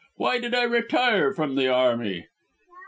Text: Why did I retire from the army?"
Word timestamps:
Why 0.15 0.39
did 0.39 0.55
I 0.55 0.63
retire 0.63 1.31
from 1.31 1.53
the 1.53 1.67
army?" 1.67 2.25